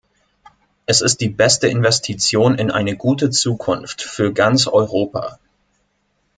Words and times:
Es 0.87 1.01
ist 1.01 1.21
die 1.21 1.29
beste 1.29 1.67
Investition 1.67 2.55
in 2.55 2.71
eine 2.71 2.97
gute 2.97 3.29
Zukunft 3.29 4.01
für 4.01 4.33
ganz 4.33 4.65
Europa! 4.65 5.37